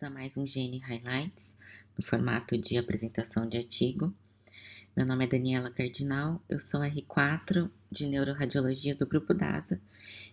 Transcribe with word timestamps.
bem-vindos 0.00 0.02
a 0.02 0.10
mais 0.10 0.36
um 0.36 0.46
Gene 0.46 0.78
Highlights, 0.78 1.54
no 1.96 2.04
formato 2.04 2.56
de 2.56 2.78
apresentação 2.78 3.46
de 3.46 3.58
artigo. 3.58 4.14
Meu 4.96 5.06
nome 5.06 5.24
é 5.24 5.28
Daniela 5.28 5.70
Cardinal, 5.70 6.42
eu 6.48 6.60
sou 6.60 6.80
R4 6.80 7.70
de 7.92 8.08
Neuroradiologia 8.08 8.92
do 8.92 9.06
Grupo 9.06 9.32
DASA 9.32 9.80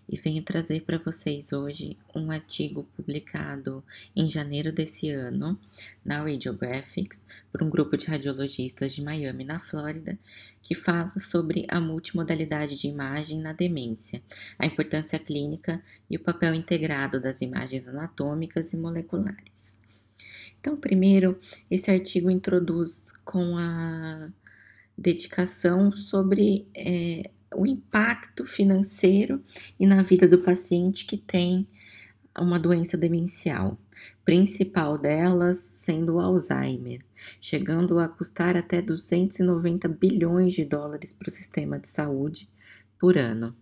e 0.09 0.17
venho 0.17 0.41
trazer 0.41 0.81
para 0.81 0.97
vocês 0.97 1.53
hoje 1.53 1.95
um 2.13 2.31
artigo 2.31 2.83
publicado 2.95 3.83
em 4.15 4.27
janeiro 4.27 4.71
desse 4.71 5.11
ano 5.11 5.59
na 6.03 6.23
Radiographics 6.23 7.23
por 7.51 7.61
um 7.61 7.69
grupo 7.69 7.95
de 7.95 8.07
radiologistas 8.07 8.93
de 8.93 9.03
Miami, 9.03 9.43
na 9.43 9.59
Flórida, 9.59 10.17
que 10.63 10.73
fala 10.73 11.13
sobre 11.19 11.67
a 11.69 11.79
multimodalidade 11.79 12.75
de 12.75 12.87
imagem 12.87 13.39
na 13.39 13.53
demência, 13.53 14.23
a 14.57 14.65
importância 14.65 15.19
clínica 15.19 15.81
e 16.09 16.17
o 16.17 16.19
papel 16.19 16.55
integrado 16.55 17.21
das 17.21 17.41
imagens 17.41 17.87
anatômicas 17.87 18.73
e 18.73 18.77
moleculares. 18.77 19.77
Então, 20.59 20.75
primeiro, 20.75 21.39
esse 21.69 21.91
artigo 21.91 22.29
introduz 22.29 23.13
com 23.23 23.55
a 23.55 24.29
dedicação 24.97 25.91
sobre 25.91 26.67
é, 26.75 27.29
o 27.55 27.65
impacto 27.65 28.45
financeiro 28.45 29.43
e 29.79 29.85
na 29.85 30.01
vida 30.01 30.27
do 30.27 30.39
paciente 30.39 31.05
que 31.05 31.17
tem 31.17 31.67
uma 32.37 32.59
doença 32.59 32.97
demencial, 32.97 33.77
principal 34.25 34.97
delas 34.97 35.57
sendo 35.57 36.15
o 36.15 36.19
Alzheimer, 36.19 37.01
chegando 37.39 37.99
a 37.99 38.07
custar 38.07 38.57
até 38.57 38.81
290 38.81 39.87
bilhões 39.87 40.53
de 40.53 40.65
dólares 40.65 41.13
para 41.13 41.29
o 41.29 41.31
sistema 41.31 41.79
de 41.79 41.89
saúde 41.89 42.49
por 42.99 43.17
ano. 43.17 43.55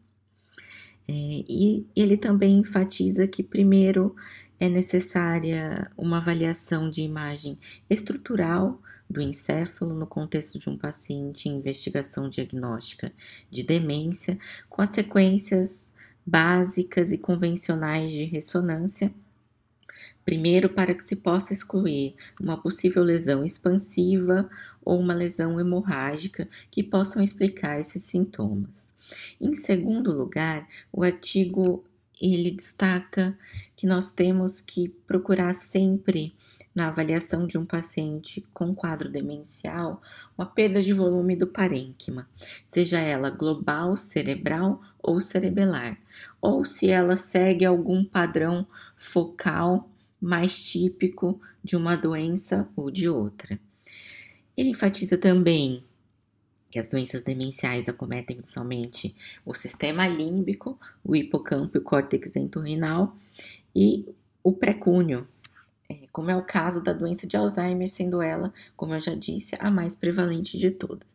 É, 1.07 1.13
e 1.13 1.85
ele 1.95 2.17
também 2.17 2.57
enfatiza 2.59 3.27
que, 3.27 3.43
primeiro, 3.43 4.15
é 4.59 4.67
necessária 4.67 5.91
uma 5.95 6.17
avaliação 6.17 6.89
de 6.89 7.03
imagem 7.03 7.59
estrutural 7.89 8.81
do 9.09 9.21
encéfalo 9.21 9.93
no 9.93 10.07
contexto 10.07 10.59
de 10.59 10.69
um 10.69 10.77
paciente 10.77 11.47
em 11.47 11.57
investigação 11.57 12.29
diagnóstica 12.29 13.11
de 13.49 13.63
demência, 13.63 14.37
com 14.69 14.81
as 14.81 14.89
sequências 14.89 15.93
básicas 16.25 17.11
e 17.11 17.17
convencionais 17.17 18.11
de 18.11 18.23
ressonância. 18.23 19.13
Primeiro, 20.23 20.69
para 20.69 20.93
que 20.95 21.03
se 21.03 21.15
possa 21.15 21.53
excluir 21.53 22.15
uma 22.41 22.59
possível 22.59 23.03
lesão 23.03 23.45
expansiva 23.45 24.49
ou 24.83 24.99
uma 24.99 25.13
lesão 25.13 25.59
hemorrágica 25.59 26.47
que 26.71 26.81
possam 26.81 27.21
explicar 27.21 27.79
esses 27.79 28.03
sintomas. 28.03 28.85
Em 29.39 29.55
segundo 29.55 30.11
lugar, 30.11 30.67
o 30.91 31.03
artigo 31.03 31.85
ele 32.19 32.49
destaca 32.51 33.37
que 33.75 33.85
nós 33.85 34.11
temos 34.11 34.61
que 34.61 34.89
procurar 35.05 35.53
sempre 35.53 36.33
na 36.75 36.89
avaliação 36.89 37.47
de 37.47 37.57
um 37.57 37.65
paciente 37.65 38.45
com 38.53 38.75
quadro 38.75 39.09
demencial 39.09 40.01
uma 40.37 40.45
perda 40.45 40.81
de 40.81 40.93
volume 40.93 41.35
do 41.35 41.47
parênquima, 41.47 42.27
seja 42.67 42.99
ela 42.99 43.29
global, 43.29 43.95
cerebral 43.95 44.81
ou 45.01 45.21
cerebelar, 45.21 45.97
ou 46.41 46.65
se 46.65 46.89
ela 46.89 47.15
segue 47.15 47.63
algum 47.63 48.03
padrão 48.03 48.67
focal 48.97 49.89
mais 50.21 50.61
típico 50.61 51.39
de 51.63 51.77
uma 51.77 51.95
doença 51.95 52.67
ou 52.75 52.91
de 52.91 53.07
outra. 53.07 53.57
Ele 54.57 54.69
enfatiza 54.69 55.17
também 55.17 55.83
que 56.69 56.79
as 56.79 56.89
doenças 56.89 57.23
demenciais 57.23 57.87
acometem 57.87 58.35
principalmente 58.35 59.15
o 59.45 59.53
sistema 59.53 60.05
límbico, 60.07 60.77
o 61.05 61.15
hipocampo 61.15 61.77
e 61.77 61.79
o 61.79 61.83
córtex 61.83 62.35
entorrinal 62.35 63.15
e 63.73 64.05
o 64.43 64.51
precúneo, 64.51 65.25
é, 65.25 65.34
como 66.11 66.31
é 66.31 66.35
o 66.35 66.43
caso 66.43 66.81
da 66.81 66.93
doença 66.93 67.27
de 67.27 67.37
Alzheimer, 67.37 67.89
sendo 67.89 68.21
ela, 68.21 68.53
como 68.75 68.93
eu 68.93 69.01
já 69.01 69.13
disse, 69.13 69.55
a 69.59 69.69
mais 69.69 69.95
prevalente 69.95 70.57
de 70.57 70.71
todas. 70.71 71.07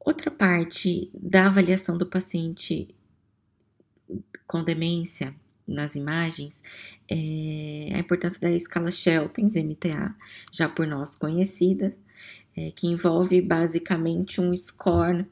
Outra 0.00 0.30
parte 0.30 1.10
da 1.14 1.46
avaliação 1.46 1.96
do 1.96 2.06
paciente 2.06 2.94
com 4.46 4.62
demência 4.62 5.34
nas 5.66 5.94
imagens 5.94 6.62
é 7.08 7.90
a 7.94 7.98
importância 7.98 8.40
da 8.40 8.50
escala 8.50 8.90
Sheltens 8.90 9.54
MTA, 9.54 10.14
já 10.52 10.68
por 10.68 10.86
nós 10.86 11.16
conhecida, 11.16 11.96
é, 12.56 12.70
que 12.70 12.86
envolve 12.86 13.40
basicamente 13.40 14.40
um 14.40 14.54
score 14.56 15.26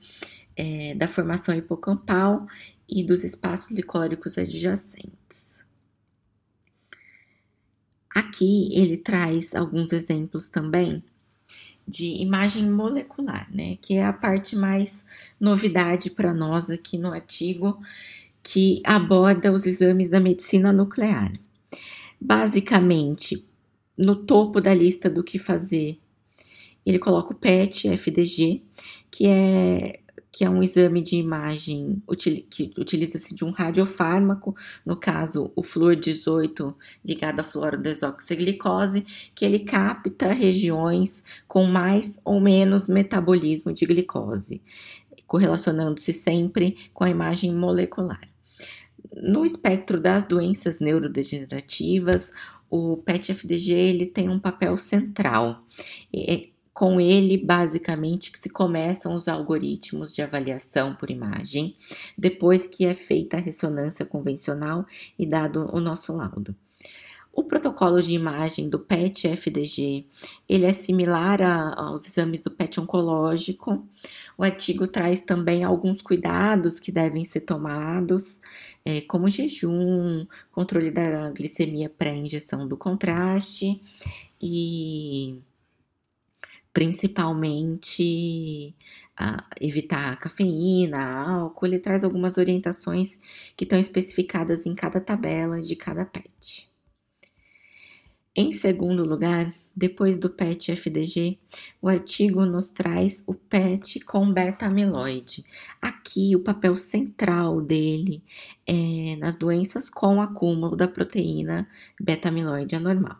é, 0.56 0.94
da 0.94 1.06
formação 1.06 1.54
hipocampal 1.54 2.47
e 2.88 3.04
dos 3.04 3.25
espaços 3.25 3.71
licóricos 3.71 4.38
adjacentes. 4.38 5.52
Aqui 8.15 8.69
ele 8.73 8.97
traz 8.97 9.55
alguns 9.55 9.93
exemplos 9.93 10.49
também 10.49 11.03
de 11.87 12.06
imagem 12.23 12.71
molecular, 12.71 13.49
né? 13.53 13.77
Que 13.81 13.95
é 13.95 14.05
a 14.05 14.12
parte 14.12 14.55
mais 14.55 15.05
novidade 15.41 16.11
para 16.11 16.33
nós 16.33 16.71
aqui 16.71 16.97
no 16.97 17.12
artigo 17.12 17.81
que 18.43 18.83
aborda 18.84 19.53
os 19.53 19.67
exames 19.67 20.09
da 20.09 20.21
medicina 20.21 20.72
nuclear. 20.72 21.33
Basicamente, 22.21 23.45
no 23.97 24.17
topo 24.17 24.61
da 24.61 24.75
lista 24.75 25.09
do 25.09 25.22
que 25.22 25.39
fazer, 25.39 25.99
ele 26.84 26.99
coloca 26.99 27.33
o 27.33 27.37
PET 27.37 27.89
FDG, 27.89 28.62
que 29.11 29.27
é 29.27 30.01
que 30.32 30.47
é 30.47 30.50
um 30.50 30.62
exame 30.62 31.03
de 31.03 31.16
imagem 31.16 32.03
que 32.48 32.72
utiliza-se 32.78 33.34
de 33.34 33.44
um 33.44 33.50
radiofármaco, 33.50 34.56
no 34.84 34.97
caso 34.97 35.53
o 35.54 35.62
flúor 35.62 35.94
18 35.94 36.75
ligado 37.04 37.41
à 37.41 37.44
fluorodesoxiglicose, 37.44 39.04
que 39.34 39.44
ele 39.44 39.59
capta 39.59 40.32
regiões 40.32 41.22
com 41.47 41.66
mais 41.66 42.19
ou 42.25 42.41
menos 42.41 42.88
metabolismo 42.88 43.75
de 43.75 43.84
glicose, 43.84 44.62
correlacionando-se 45.26 46.15
sempre 46.15 46.78
com 46.94 47.04
a 47.04 47.10
imagem 47.10 47.54
molecular. 47.54 48.21
No 49.15 49.44
espectro 49.44 50.00
das 50.00 50.25
doenças 50.25 50.81
neurodegenerativas, 50.81 52.32
o 52.71 52.97
PET-FDG 52.97 53.72
ele 53.72 54.06
tem 54.06 54.31
um 54.31 54.38
papel 54.38 54.78
central 54.78 55.62
com 56.72 57.00
ele, 57.00 57.37
basicamente, 57.37 58.33
que 58.33 58.38
se 58.38 58.49
começam 58.49 59.15
os 59.15 59.28
algoritmos 59.28 60.15
de 60.15 60.22
avaliação 60.22 60.94
por 60.94 61.10
imagem, 61.10 61.77
depois 62.16 62.66
que 62.66 62.87
é 62.87 62.94
feita 62.94 63.37
a 63.37 63.41
ressonância 63.41 64.06
convencional 64.06 64.87
e 65.19 65.27
dado 65.27 65.69
o 65.72 65.81
nosso 65.81 66.12
laudo. 66.12 66.55
O 67.34 67.43
protocolo 67.43 68.03
de 68.03 68.12
imagem 68.12 68.69
do 68.69 68.78
PET-FDG, 68.78 70.06
ele 70.47 70.66
é 70.66 70.72
similar 70.72 71.41
a, 71.41 71.75
aos 71.75 72.06
exames 72.06 72.43
do 72.43 72.50
PET 72.50 72.78
oncológico. 72.78 73.87
O 74.37 74.44
artigo 74.44 74.87
traz 74.87 75.22
também 75.22 75.65
alguns 75.65 76.03
cuidados 76.03 76.78
que 76.78 76.93
devem 76.93 77.25
ser 77.25 77.41
tomados, 77.41 78.39
é, 78.84 79.00
como 79.03 79.31
jejum, 79.31 80.27
controle 80.50 80.91
da 80.91 81.31
glicemia 81.31 81.89
pré-injeção 81.89 82.69
do 82.69 82.77
contraste 82.77 83.81
e 84.41 85.39
principalmente 86.72 88.75
uh, 89.21 89.43
evitar 89.60 90.19
cafeína, 90.19 91.00
álcool, 91.00 91.66
ele 91.66 91.78
traz 91.78 92.03
algumas 92.03 92.38
orientações 92.38 93.21
que 93.56 93.65
estão 93.65 93.78
especificadas 93.78 94.66
em 94.66 94.75
cada 94.75 95.00
tabela 95.00 95.60
de 95.60 95.77
cada 95.77 96.05
PET. 96.05 96.69
Em 98.34 98.50
segundo 98.50 99.05
lugar, 99.05 99.55
depois 99.77 100.19
do 100.19 100.31
PET 100.31 100.72
FDG, 100.72 101.38
o 101.81 101.88
artigo 101.88 102.44
nos 102.47 102.71
traz 102.71 103.22
o 103.27 103.34
PET 103.34 104.01
com 104.01 104.33
beta-amiloide. 104.33 105.45
Aqui, 105.80 106.34
o 106.34 106.41
papel 106.41 106.77
central 106.77 107.60
dele 107.60 108.22
é 108.66 109.16
nas 109.16 109.36
doenças 109.36 109.89
com 109.89 110.21
acúmulo 110.21 110.77
da 110.77 110.89
proteína 110.89 111.69
beta-amiloide 112.01 112.74
anormal. 112.74 113.19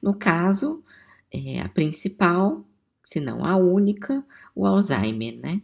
No 0.00 0.14
caso, 0.14 0.82
é, 1.30 1.60
a 1.60 1.68
principal 1.68 2.64
se 3.04 3.20
não 3.20 3.44
a 3.44 3.56
única, 3.56 4.24
o 4.54 4.66
Alzheimer, 4.66 5.38
né? 5.38 5.60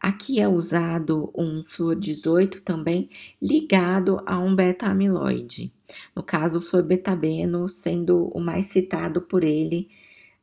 Aqui 0.00 0.38
é 0.38 0.46
usado 0.46 1.32
um 1.34 1.64
flúor 1.64 1.96
18 1.96 2.60
também 2.62 3.10
ligado 3.40 4.22
a 4.26 4.38
um 4.38 4.54
beta-amiloide. 4.54 5.72
No 6.14 6.22
caso, 6.22 6.58
o 6.58 6.60
fluorbetabeno 6.60 7.68
sendo 7.68 8.28
o 8.28 8.40
mais 8.40 8.66
citado 8.66 9.22
por 9.22 9.42
ele 9.42 9.88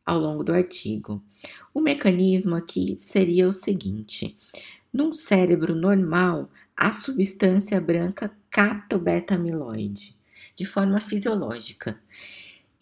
ao 0.05 0.19
longo 0.19 0.43
do 0.43 0.53
artigo. 0.53 1.23
O 1.73 1.79
mecanismo 1.79 2.55
aqui 2.55 2.95
seria 2.97 3.47
o 3.47 3.53
seguinte: 3.53 4.37
num 4.91 5.13
cérebro 5.13 5.75
normal, 5.75 6.49
a 6.75 6.91
substância 6.91 7.79
branca 7.79 8.35
capta 8.49 8.95
o 8.95 8.99
beta-amiloide 8.99 10.15
de 10.55 10.65
forma 10.65 10.99
fisiológica 10.99 11.99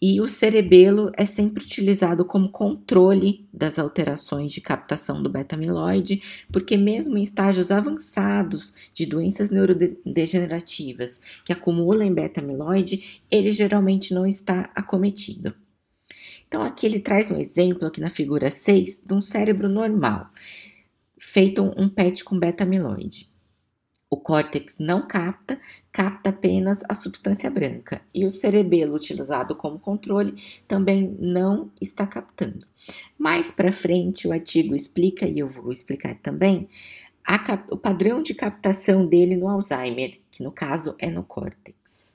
E 0.04 0.20
o 0.20 0.26
cerebelo 0.26 1.12
é 1.16 1.24
sempre 1.24 1.62
utilizado 1.62 2.24
como 2.24 2.50
controle 2.50 3.46
das 3.52 3.78
alterações 3.78 4.50
de 4.50 4.60
captação 4.60 5.22
do 5.22 5.30
beta-amiloide, 5.30 6.20
porque 6.50 6.76
mesmo 6.76 7.16
em 7.16 7.22
estágios 7.22 7.70
avançados 7.70 8.74
de 8.92 9.06
doenças 9.06 9.48
neurodegenerativas 9.48 11.20
que 11.44 11.52
acumulam 11.52 12.12
beta-amiloide, 12.12 13.22
ele 13.30 13.52
geralmente 13.52 14.12
não 14.12 14.26
está 14.26 14.68
acometido. 14.74 15.54
Então 16.48 16.62
aqui 16.62 16.84
ele 16.84 16.98
traz 16.98 17.30
um 17.30 17.40
exemplo 17.40 17.86
aqui 17.86 18.00
na 18.00 18.10
figura 18.10 18.50
6 18.50 19.02
de 19.06 19.14
um 19.14 19.22
cérebro 19.22 19.68
normal, 19.68 20.30
feito 21.16 21.62
um 21.76 21.88
PET 21.88 22.24
com 22.24 22.36
beta-amiloide. 22.36 23.31
O 24.12 24.16
córtex 24.18 24.78
não 24.78 25.08
capta, 25.08 25.58
capta 25.90 26.28
apenas 26.28 26.82
a 26.86 26.94
substância 26.94 27.50
branca. 27.50 28.02
E 28.14 28.26
o 28.26 28.30
cerebelo, 28.30 28.94
utilizado 28.94 29.56
como 29.56 29.78
controle, 29.78 30.34
também 30.68 31.16
não 31.18 31.70
está 31.80 32.06
captando. 32.06 32.66
Mais 33.18 33.50
para 33.50 33.72
frente, 33.72 34.28
o 34.28 34.32
artigo 34.32 34.76
explica, 34.76 35.26
e 35.26 35.38
eu 35.38 35.48
vou 35.48 35.72
explicar 35.72 36.14
também, 36.16 36.68
o 37.70 37.76
padrão 37.78 38.22
de 38.22 38.34
captação 38.34 39.06
dele 39.06 39.34
no 39.34 39.48
Alzheimer, 39.48 40.20
que 40.30 40.42
no 40.42 40.52
caso 40.52 40.94
é 40.98 41.10
no 41.10 41.24
córtex. 41.24 42.12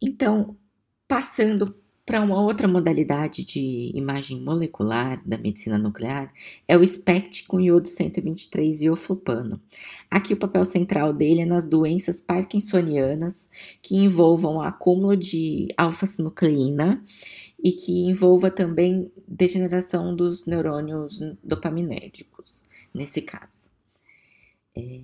Então, 0.00 0.56
passando 1.08 1.74
para 2.10 2.20
uma 2.22 2.42
outra 2.42 2.66
modalidade 2.66 3.44
de 3.44 3.92
imagem 3.94 4.40
molecular 4.40 5.22
da 5.24 5.38
medicina 5.38 5.78
nuclear 5.78 6.34
é 6.66 6.76
o 6.76 6.84
SPECT 6.84 7.46
com 7.46 7.60
iodo 7.60 7.86
123 7.86 8.82
e 8.82 8.90
oflupano. 8.90 9.60
Aqui 10.10 10.34
o 10.34 10.36
papel 10.36 10.64
central 10.64 11.12
dele 11.12 11.42
é 11.42 11.44
nas 11.44 11.68
doenças 11.68 12.18
parkinsonianas 12.18 13.48
que 13.80 13.94
envolvam 13.94 14.60
acúmulo 14.60 15.16
de 15.16 15.68
alfa-sinucleína 15.76 17.00
e 17.62 17.70
que 17.70 18.00
envolva 18.00 18.50
também 18.50 19.08
degeneração 19.28 20.12
dos 20.16 20.46
neurônios 20.46 21.22
dopaminérgicos, 21.44 22.66
nesse 22.92 23.22
caso. 23.22 23.70
É, 24.76 24.98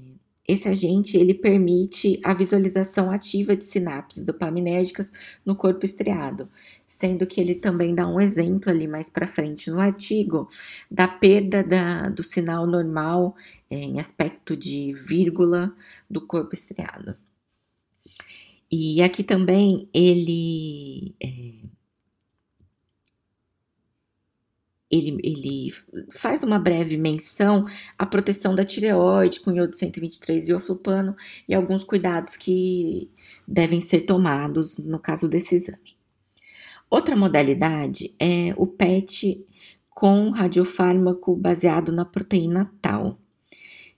esse 0.49 0.69
agente 0.69 1.17
ele 1.17 1.35
permite 1.35 2.21
a 2.23 2.33
visualização 2.33 3.11
ativa 3.11 3.57
de 3.57 3.65
sinapses 3.65 4.25
dopaminérgicas 4.25 5.13
no 5.45 5.57
corpo 5.57 5.85
estriado, 5.85 6.49
sendo 6.97 7.27
que 7.27 7.41
ele 7.41 7.55
também 7.55 7.95
dá 7.95 8.09
um 8.09 8.19
exemplo 8.19 8.71
ali 8.71 8.89
mais 8.89 9.11
para 9.11 9.27
frente 9.27 9.71
no 9.71 9.79
artigo 9.79 10.49
da 10.91 11.07
perda 11.07 11.63
da, 11.63 12.09
do 12.09 12.23
sinal 12.23 12.67
normal 12.67 13.37
é, 13.71 13.77
em 13.77 14.01
aspecto 14.01 14.57
de 14.57 14.95
vírgula 14.95 15.75
do 16.09 16.23
corpo 16.23 16.55
estriado. 16.55 17.15
E 18.73 19.03
aqui 19.03 19.23
também 19.23 19.91
ele 19.93 21.15
é, 21.23 21.67
ele, 24.91 25.19
ele 25.23 25.75
faz 26.13 26.43
uma 26.43 26.59
breve 26.59 26.97
menção 26.97 27.67
à 27.99 28.07
proteção 28.07 28.55
da 28.55 28.65
tireoide 28.65 29.41
com 29.41 29.53
iodo 29.53 29.77
123 29.77 30.49
e 30.49 30.55
oflupano 30.55 31.15
e 31.47 31.55
alguns 31.55 31.85
cuidados 31.85 32.39
que 32.39 33.11
devem 33.47 33.83
ser 33.83 34.03
tomados 34.03 34.79
no 34.79 34.99
caso 34.99 35.29
desse 35.29 35.57
exame. 35.57 35.96
Outra 36.91 37.17
modalidade 37.17 38.15
é 38.19 38.55
o 38.57 38.67
PET 38.67 39.45
com 39.91 40.31
radiofármaco 40.31 41.35
baseado 41.35 41.91
na 41.91 42.05
proteína 42.05 42.71
tal, 42.81 43.19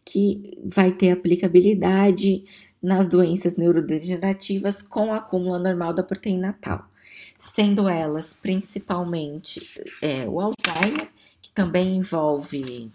que 0.04 0.58
vai 0.64 0.92
ter 0.92 1.10
aplicabilidade 1.10 2.44
nas 2.82 3.06
doenças 3.06 3.56
neurodegenerativas 3.56 4.80
com 4.80 5.12
acúmulo 5.12 5.54
anormal 5.54 5.92
da 5.92 6.02
proteína 6.02 6.56
tal 6.60 6.88
sendo 7.38 7.88
elas 7.88 8.36
principalmente 8.40 9.60
é, 10.02 10.28
o 10.28 10.40
Alzheimer, 10.40 11.08
que 11.40 11.52
também 11.52 11.96
envolve 11.96 12.90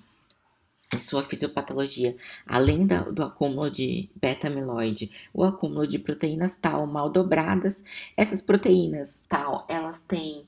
sua 1.00 1.24
fisiopatologia, 1.24 2.16
além 2.45 2.86
da, 2.86 3.01
do 3.01 3.24
acúmulo 3.24 3.69
de 3.69 4.10
beta-amiloide, 4.16 5.12
o 5.34 5.44
acúmulo 5.44 5.88
de 5.88 6.00
proteínas 6.00 6.56
tal 6.56 6.86
mal 6.88 7.10
dobradas. 7.10 7.84
Essas 8.18 8.42
proteínas 8.42 9.22
tal, 9.28 9.66
elas 9.69 10.01
têm 10.01 10.45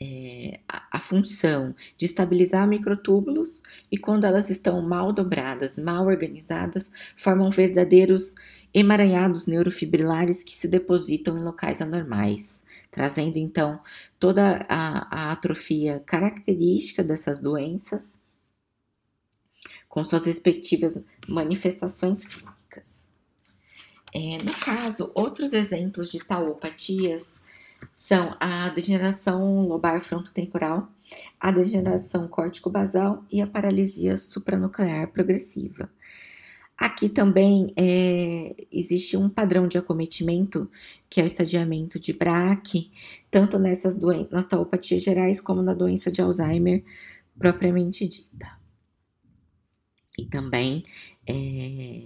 é, 0.00 0.60
a, 0.68 0.86
a, 0.92 1.00
função 1.00 1.74
de 1.96 2.06
estabilizar 2.06 2.66
microtúbulos 2.66 3.62
e 3.92 3.98
quando 3.98 4.24
elas 4.24 4.48
estão 4.50 4.80
mal 4.80 5.12
dobradas, 5.12 5.78
mal 5.78 6.06
organizadas, 6.06 6.90
formam 7.16 7.50
verdadeiros 7.50 8.34
emaranhados 8.72 9.46
neurofibrilares 9.46 10.42
que 10.42 10.56
se 10.56 10.68
depositam 10.68 11.36
em 11.36 11.42
locais 11.42 11.82
anormais 11.82 12.60
trazendo 12.90 13.36
então 13.36 13.80
toda 14.18 14.66
a, 14.68 15.28
a 15.28 15.32
atrofia 15.32 16.02
característica 16.04 17.02
dessas 17.02 17.40
doenças, 17.40 18.18
com 19.90 20.04
suas 20.04 20.24
respectivas 20.24 21.04
manifestações 21.28 22.24
clínicas. 22.24 23.10
É, 24.14 24.38
no 24.38 24.54
caso, 24.64 25.10
outros 25.14 25.52
exemplos 25.52 26.10
de 26.10 26.20
tauopatias 26.20 27.38
são 27.92 28.36
a 28.38 28.68
degeneração 28.68 29.66
lobar 29.66 30.00
frontotemporal, 30.00 30.88
a 31.40 31.50
degeneração 31.50 32.28
córtico-basal 32.28 33.24
e 33.30 33.42
a 33.42 33.46
paralisia 33.46 34.16
supranuclear 34.16 35.08
progressiva. 35.08 35.90
Aqui 36.78 37.08
também 37.08 37.74
é, 37.76 38.54
existe 38.72 39.16
um 39.16 39.28
padrão 39.28 39.66
de 39.66 39.76
acometimento, 39.76 40.70
que 41.10 41.20
é 41.20 41.24
o 41.24 41.26
estadiamento 41.26 41.98
de 41.98 42.12
Braque, 42.12 42.92
tanto 43.30 43.58
nessas 43.58 43.96
doenças, 43.96 44.30
nas 44.30 44.46
taupatias 44.46 45.02
gerais, 45.02 45.40
como 45.40 45.62
na 45.62 45.74
doença 45.74 46.12
de 46.12 46.22
Alzheimer 46.22 46.84
propriamente 47.36 48.08
dita. 48.08 48.59
E 50.22 50.26
também, 50.26 50.84
é, 51.26 52.02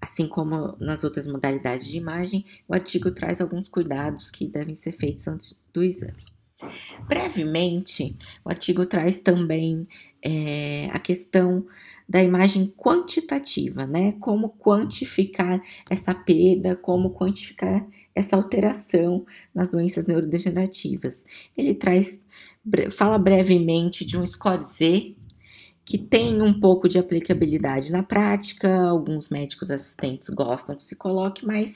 assim 0.00 0.26
como 0.26 0.76
nas 0.78 1.04
outras 1.04 1.26
modalidades 1.26 1.86
de 1.86 1.96
imagem, 1.96 2.44
o 2.68 2.74
artigo 2.74 3.10
traz 3.10 3.40
alguns 3.40 3.68
cuidados 3.68 4.30
que 4.30 4.46
devem 4.46 4.74
ser 4.74 4.92
feitos 4.92 5.26
antes 5.28 5.58
do 5.72 5.82
exame. 5.82 6.24
Brevemente, 7.06 8.16
o 8.44 8.48
artigo 8.48 8.86
traz 8.86 9.20
também 9.20 9.86
é, 10.22 10.88
a 10.92 10.98
questão 10.98 11.66
da 12.08 12.22
imagem 12.22 12.72
quantitativa, 12.76 13.84
né? 13.84 14.12
Como 14.12 14.50
quantificar 14.50 15.60
essa 15.90 16.14
perda, 16.14 16.76
como 16.76 17.10
quantificar 17.10 17.86
essa 18.14 18.36
alteração 18.36 19.26
nas 19.54 19.70
doenças 19.70 20.06
neurodegenerativas. 20.06 21.24
Ele 21.56 21.74
traz, 21.74 22.24
fala 22.96 23.18
brevemente 23.18 24.06
de 24.06 24.16
um 24.16 24.24
score 24.24 24.64
Z 24.64 25.14
que 25.86 25.96
tem 25.96 26.42
um 26.42 26.52
pouco 26.52 26.88
de 26.88 26.98
aplicabilidade 26.98 27.92
na 27.92 28.02
prática, 28.02 28.76
alguns 28.76 29.28
médicos 29.28 29.70
assistentes 29.70 30.28
gostam 30.30 30.74
que 30.74 30.82
se 30.82 30.96
coloque, 30.96 31.46
mas 31.46 31.72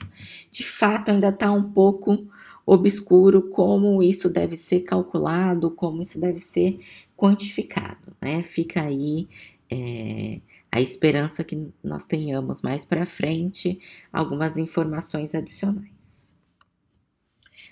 de 0.51 0.65
fato 0.65 1.09
ainda 1.09 1.29
está 1.29 1.49
um 1.49 1.71
pouco 1.71 2.27
obscuro 2.65 3.43
como 3.43 4.03
isso 4.03 4.29
deve 4.29 4.57
ser 4.57 4.81
calculado, 4.81 5.71
como 5.71 6.03
isso 6.03 6.19
deve 6.19 6.39
ser 6.39 6.77
quantificado, 7.15 8.13
né? 8.21 8.43
Fica 8.43 8.83
aí 8.83 9.29
é, 9.71 10.41
a 10.69 10.81
esperança 10.81 11.41
que 11.41 11.69
nós 11.81 12.05
tenhamos 12.05 12.61
mais 12.61 12.83
para 12.83 13.05
frente 13.05 13.79
algumas 14.11 14.57
informações 14.57 15.33
adicionais. 15.33 16.00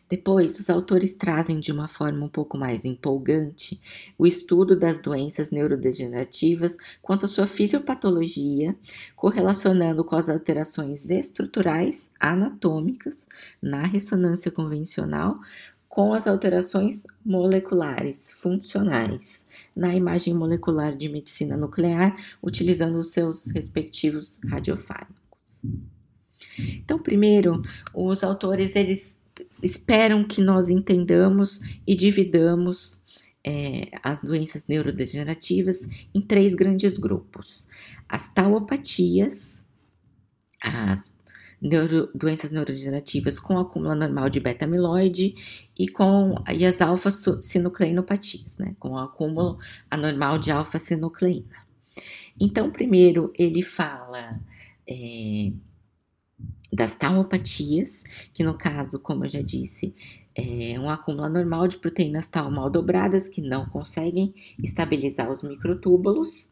Depois, 0.09 0.59
os 0.59 0.69
autores 0.69 1.13
trazem 1.15 1.59
de 1.59 1.71
uma 1.71 1.87
forma 1.87 2.25
um 2.25 2.29
pouco 2.29 2.57
mais 2.57 2.83
empolgante 2.83 3.79
o 4.17 4.25
estudo 4.25 4.75
das 4.75 4.99
doenças 4.99 5.51
neurodegenerativas 5.51 6.75
quanto 7.01 7.25
à 7.25 7.27
sua 7.29 7.45
fisiopatologia, 7.45 8.75
correlacionando 9.15 10.03
com 10.03 10.15
as 10.15 10.27
alterações 10.27 11.09
estruturais 11.09 12.09
anatômicas 12.19 13.27
na 13.61 13.83
ressonância 13.83 14.49
convencional 14.49 15.39
com 15.87 16.13
as 16.13 16.27
alterações 16.27 17.05
moleculares 17.25 18.31
funcionais 18.31 19.45
na 19.75 19.93
imagem 19.95 20.33
molecular 20.33 20.95
de 20.95 21.09
medicina 21.09 21.57
nuclear, 21.57 22.15
utilizando 22.41 22.99
os 22.99 23.11
seus 23.11 23.47
respectivos 23.47 24.39
radiofármacos. 24.47 25.17
Então, 26.57 26.99
primeiro, 26.99 27.61
os 27.93 28.23
autores 28.23 28.75
eles 28.75 29.18
esperam 29.61 30.23
que 30.23 30.41
nós 30.41 30.69
entendamos 30.69 31.59
e 31.85 31.95
dividamos 31.95 32.97
é, 33.43 33.89
as 34.03 34.21
doenças 34.21 34.67
neurodegenerativas 34.67 35.87
em 36.13 36.21
três 36.21 36.53
grandes 36.53 36.97
grupos: 36.97 37.67
as 38.07 38.31
tauopatias, 38.33 39.63
as 40.61 41.11
neuro, 41.61 42.09
doenças 42.13 42.51
neurodegenerativas 42.51 43.39
com 43.39 43.57
acúmulo 43.57 43.91
anormal 43.91 44.29
de 44.29 44.39
beta-amiloide 44.39 45.35
e 45.77 45.87
com 45.87 46.35
e 46.53 46.65
as 46.65 46.81
alfa-sinucleinopatias, 46.81 48.57
né, 48.57 48.75
com 48.79 48.97
acúmulo 48.97 49.59
anormal 49.89 50.37
de 50.37 50.51
alfa-sinucleína. 50.51 51.67
Então, 52.39 52.71
primeiro 52.71 53.33
ele 53.37 53.61
fala 53.61 54.39
é, 54.87 55.51
das 56.71 56.93
taupatias, 56.93 58.03
que 58.33 58.43
no 58.43 58.53
caso, 58.53 58.99
como 58.99 59.25
eu 59.25 59.29
já 59.29 59.41
disse, 59.41 59.93
é 60.35 60.79
um 60.79 60.89
acúmulo 60.89 61.25
anormal 61.25 61.67
de 61.67 61.77
proteínas 61.77 62.27
tal 62.27 62.49
mal 62.49 62.69
dobradas 62.69 63.27
que 63.27 63.41
não 63.41 63.65
conseguem 63.65 64.33
estabilizar 64.61 65.29
os 65.29 65.43
microtúbulos 65.43 66.47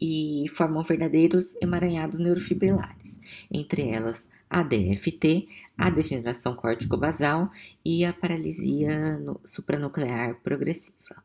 e 0.00 0.46
formam 0.50 0.82
verdadeiros 0.82 1.54
emaranhados 1.60 2.18
neurofibrilares, 2.18 3.20
entre 3.50 3.88
elas 3.88 4.26
a 4.48 4.62
DFT, 4.62 5.46
a 5.78 5.90
degeneração 5.90 6.54
córtico-basal 6.54 7.50
e 7.84 8.04
a 8.04 8.12
paralisia 8.12 9.20
supranuclear 9.44 10.34
progressiva. 10.42 11.22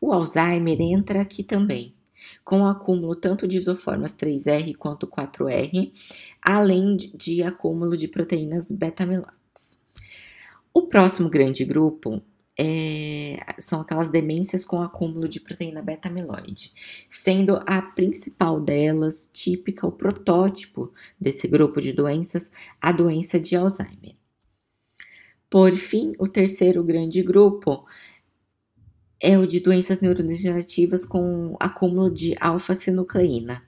O 0.00 0.12
Alzheimer 0.12 0.80
entra 0.80 1.20
aqui 1.20 1.42
também, 1.44 1.94
com 2.44 2.66
acúmulo 2.66 3.14
tanto 3.14 3.46
de 3.46 3.58
isoformas 3.58 4.16
3R 4.16 4.76
quanto 4.76 5.06
4R, 5.06 5.92
além 6.42 6.96
de 6.96 7.42
acúmulo 7.42 7.96
de 7.96 8.08
proteínas 8.08 8.70
beta-amiloides. 8.70 9.78
O 10.72 10.82
próximo 10.82 11.28
grande 11.28 11.64
grupo 11.64 12.22
é, 12.62 13.38
são 13.58 13.80
aquelas 13.80 14.10
demências 14.10 14.66
com 14.66 14.82
acúmulo 14.82 15.26
de 15.26 15.40
proteína 15.40 15.80
beta-amiloide, 15.80 16.72
sendo 17.08 17.58
a 17.66 17.80
principal 17.80 18.60
delas, 18.60 19.30
típica, 19.32 19.86
o 19.86 19.92
protótipo 19.92 20.92
desse 21.18 21.48
grupo 21.48 21.80
de 21.80 21.92
doenças, 21.92 22.50
a 22.80 22.92
doença 22.92 23.40
de 23.40 23.56
Alzheimer. 23.56 24.14
Por 25.48 25.72
fim, 25.72 26.12
o 26.18 26.28
terceiro 26.28 26.84
grande 26.84 27.22
grupo 27.22 27.86
é 29.20 29.38
o 29.38 29.46
de 29.46 29.60
doenças 29.60 30.00
neurodegenerativas 30.00 31.04
com 31.04 31.54
acúmulo 31.60 32.10
de 32.10 32.34
alfa-sinucleína. 32.40 33.62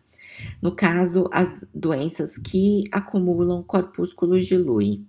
No 0.62 0.74
caso, 0.74 1.28
as 1.30 1.60
doenças 1.74 2.38
que 2.38 2.84
acumulam 2.90 3.62
corpúsculos 3.62 4.46
de 4.46 4.56
Lewy. 4.56 5.04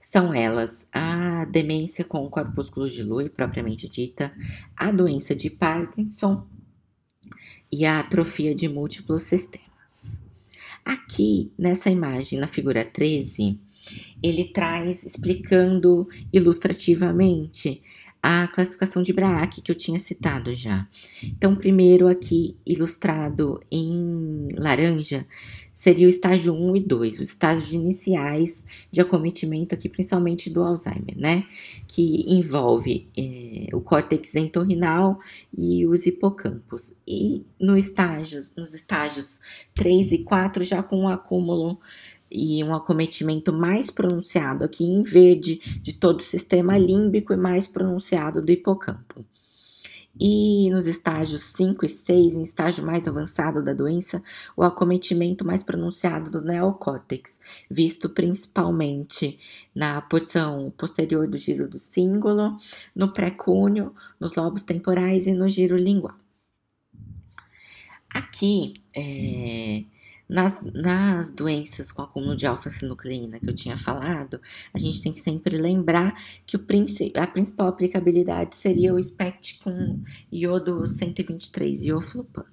São 0.00 0.34
elas 0.34 0.88
a 0.92 1.44
demência 1.44 2.04
com 2.04 2.28
corpúsculos 2.28 2.92
de 2.92 3.02
Lewy, 3.02 3.28
propriamente 3.28 3.88
dita, 3.88 4.32
a 4.76 4.90
doença 4.90 5.36
de 5.36 5.48
Parkinson 5.48 6.46
e 7.70 7.86
a 7.86 8.00
atrofia 8.00 8.54
de 8.54 8.68
múltiplos 8.68 9.22
sistemas. 9.22 10.18
Aqui, 10.84 11.52
nessa 11.56 11.90
imagem, 11.90 12.40
na 12.40 12.48
figura 12.48 12.84
13, 12.84 13.60
ele 14.22 14.44
traz 14.44 15.04
explicando 15.04 16.08
ilustrativamente 16.32 17.82
a 18.22 18.46
classificação 18.48 19.02
de 19.02 19.12
Braque 19.12 19.60
que 19.60 19.70
eu 19.70 19.76
tinha 19.76 19.98
citado 19.98 20.54
já. 20.54 20.86
Então, 21.22 21.56
primeiro 21.56 22.08
aqui 22.08 22.56
ilustrado 22.66 23.62
em 23.70 24.48
laranja 24.54 25.26
seria 25.80 26.06
o 26.06 26.10
estágio 26.10 26.52
1 26.52 26.76
e 26.76 26.80
2, 26.80 27.20
os 27.20 27.30
estágios 27.30 27.72
iniciais 27.72 28.62
de 28.92 29.00
acometimento 29.00 29.74
aqui, 29.74 29.88
principalmente 29.88 30.50
do 30.50 30.62
Alzheimer, 30.62 31.16
né? 31.16 31.46
Que 31.88 32.30
envolve 32.30 33.08
é, 33.16 33.74
o 33.74 33.80
córtex 33.80 34.34
entorrinal 34.34 35.18
e 35.56 35.86
os 35.86 36.04
hipocampos. 36.04 36.94
E 37.08 37.46
no 37.58 37.78
estágios, 37.78 38.52
nos 38.54 38.74
estágios 38.74 39.40
3 39.74 40.12
e 40.12 40.18
4, 40.18 40.64
já 40.64 40.82
com 40.82 41.04
o 41.04 41.08
acúmulo 41.08 41.80
e 42.30 42.62
um 42.62 42.74
acometimento 42.74 43.52
mais 43.52 43.90
pronunciado 43.90 44.64
aqui 44.64 44.84
em 44.84 45.02
verde 45.02 45.80
de 45.82 45.92
todo 45.92 46.20
o 46.20 46.24
sistema 46.24 46.78
límbico 46.78 47.32
e 47.32 47.36
mais 47.36 47.66
pronunciado 47.66 48.40
do 48.40 48.52
hipocampo. 48.52 49.24
E 50.18 50.68
nos 50.70 50.86
estágios 50.86 51.44
5 51.44 51.86
e 51.86 51.88
6, 51.88 52.36
em 52.36 52.42
estágio 52.42 52.84
mais 52.84 53.06
avançado 53.06 53.62
da 53.62 53.72
doença, 53.72 54.22
o 54.56 54.62
acometimento 54.62 55.46
mais 55.46 55.62
pronunciado 55.62 56.30
do 56.30 56.42
neocórtex, 56.42 57.40
visto 57.70 58.08
principalmente 58.08 59.38
na 59.74 60.00
porção 60.00 60.72
posterior 60.76 61.26
do 61.28 61.38
giro 61.38 61.68
do 61.68 61.78
símbolo, 61.78 62.58
no 62.94 63.12
pré-cúneo, 63.12 63.94
nos 64.18 64.34
lobos 64.34 64.62
temporais 64.62 65.26
e 65.26 65.32
no 65.32 65.48
giro 65.48 65.76
lingual. 65.76 66.16
Aqui, 68.12 68.74
é, 68.94 69.84
nas, 70.30 70.58
nas 70.62 71.32
doenças 71.32 71.90
com 71.90 72.02
acúmulo 72.02 72.36
de 72.36 72.46
alfa-sinucleína 72.46 73.40
que 73.40 73.50
eu 73.50 73.54
tinha 73.54 73.76
falado, 73.76 74.40
a 74.72 74.78
gente 74.78 75.02
tem 75.02 75.12
que 75.12 75.20
sempre 75.20 75.58
lembrar 75.58 76.14
que 76.46 76.56
o, 76.56 76.64
a 77.16 77.26
principal 77.26 77.66
aplicabilidade 77.66 78.56
seria 78.56 78.94
o 78.94 79.02
SPECT 79.02 79.58
com 79.64 80.00
iodo 80.30 80.86
123 80.86 81.82
ioflupano, 81.82 82.46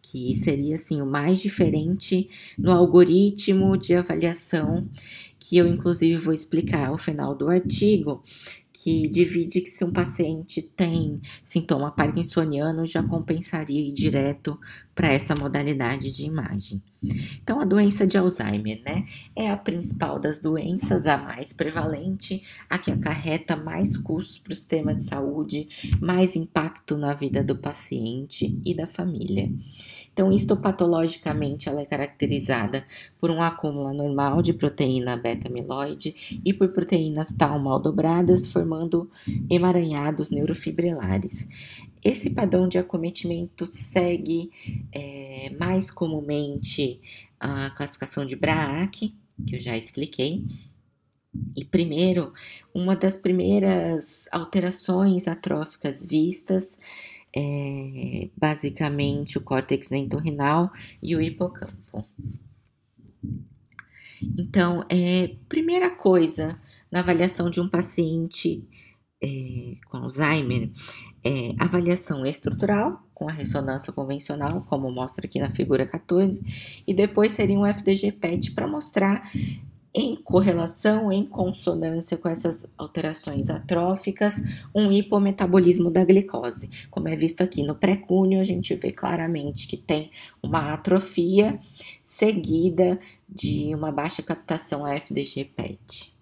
que 0.00 0.34
seria 0.34 0.76
assim 0.76 1.02
o 1.02 1.06
mais 1.06 1.40
diferente 1.40 2.30
no 2.58 2.72
algoritmo 2.72 3.76
de 3.76 3.94
avaliação 3.94 4.88
que 5.38 5.56
eu 5.56 5.66
inclusive 5.66 6.16
vou 6.16 6.32
explicar 6.32 6.88
ao 6.88 6.96
final 6.96 7.34
do 7.34 7.48
artigo, 7.48 8.22
que 8.82 9.02
divide 9.02 9.60
que 9.60 9.68
se 9.68 9.84
um 9.84 9.92
paciente 9.92 10.62
tem 10.62 11.20
sintoma 11.44 11.90
parkinsoniano, 11.90 12.86
já 12.86 13.02
compensaria 13.02 13.78
ir 13.78 13.92
direto 13.92 14.58
para 14.94 15.12
essa 15.12 15.34
modalidade 15.34 16.10
de 16.10 16.24
imagem. 16.24 16.82
Então, 17.42 17.60
a 17.60 17.64
doença 17.64 18.06
de 18.06 18.16
Alzheimer, 18.16 18.82
né, 18.84 19.04
é 19.36 19.50
a 19.50 19.56
principal 19.56 20.18
das 20.18 20.40
doenças, 20.40 21.06
a 21.06 21.16
mais 21.16 21.52
prevalente, 21.52 22.42
a 22.68 22.78
que 22.78 22.90
acarreta 22.90 23.54
mais 23.54 23.96
custos 23.98 24.38
para 24.38 24.52
o 24.52 24.56
sistema 24.56 24.94
de 24.94 25.04
saúde, 25.04 25.68
mais 26.00 26.34
impacto 26.34 26.96
na 26.96 27.12
vida 27.12 27.44
do 27.44 27.56
paciente 27.56 28.58
e 28.64 28.74
da 28.74 28.86
família. 28.86 29.50
Então, 30.20 30.30
histopatologicamente, 30.30 31.66
ela 31.66 31.80
é 31.80 31.86
caracterizada 31.86 32.84
por 33.18 33.30
um 33.30 33.40
acúmulo 33.40 33.86
anormal 33.86 34.42
de 34.42 34.52
proteína 34.52 35.16
beta-amiloide 35.16 36.14
e 36.44 36.52
por 36.52 36.68
proteínas 36.74 37.32
tal 37.32 37.58
mal 37.58 37.80
dobradas, 37.80 38.46
formando 38.46 39.10
emaranhados 39.48 40.30
neurofibrilares. 40.30 41.48
Esse 42.04 42.28
padrão 42.28 42.68
de 42.68 42.76
acometimento 42.76 43.66
segue 43.72 44.50
é, 44.92 45.56
mais 45.58 45.90
comumente 45.90 47.00
a 47.40 47.70
classificação 47.70 48.26
de 48.26 48.36
Braak, 48.36 49.14
que 49.46 49.56
eu 49.56 49.60
já 49.60 49.74
expliquei. 49.74 50.44
E 51.56 51.64
primeiro, 51.64 52.34
uma 52.74 52.94
das 52.94 53.16
primeiras 53.16 54.28
alterações 54.30 55.26
atróficas 55.26 56.06
vistas 56.06 56.76
é 57.34 58.28
basicamente 58.36 59.38
o 59.38 59.40
córtex 59.40 59.92
entorrinal 59.92 60.70
e 61.02 61.14
o 61.14 61.20
hipocampo. 61.20 62.04
Então, 64.38 64.84
é, 64.88 65.34
primeira 65.48 65.90
coisa 65.90 66.60
na 66.90 67.00
avaliação 67.00 67.50
de 67.50 67.60
um 67.60 67.68
paciente 67.68 68.64
é, 69.22 69.76
com 69.88 69.98
Alzheimer 69.98 70.70
é, 71.24 71.54
avaliação 71.58 72.24
estrutural, 72.24 73.02
com 73.14 73.28
a 73.28 73.32
ressonância 73.32 73.92
convencional, 73.92 74.64
como 74.68 74.90
mostra 74.90 75.26
aqui 75.26 75.38
na 75.38 75.50
figura 75.50 75.86
14, 75.86 76.42
e 76.86 76.94
depois 76.94 77.34
seria 77.34 77.58
um 77.58 77.66
FDG 77.66 78.12
PET 78.12 78.52
para 78.52 78.66
mostrar 78.66 79.30
em 79.92 80.14
correlação, 80.16 81.10
em 81.10 81.24
consonância 81.24 82.16
com 82.16 82.28
essas 82.28 82.64
alterações 82.78 83.50
atróficas, 83.50 84.36
um 84.74 84.92
hipometabolismo 84.92 85.90
da 85.90 86.04
glicose. 86.04 86.70
Como 86.90 87.08
é 87.08 87.16
visto 87.16 87.42
aqui 87.42 87.62
no 87.62 87.74
pré-cúneo, 87.74 88.40
a 88.40 88.44
gente 88.44 88.74
vê 88.74 88.92
claramente 88.92 89.66
que 89.66 89.76
tem 89.76 90.10
uma 90.42 90.72
atrofia 90.72 91.58
seguida 92.04 93.00
de 93.28 93.74
uma 93.74 93.90
baixa 93.90 94.22
captação 94.22 94.86
FDG 94.86 95.44
PET. 95.56 96.19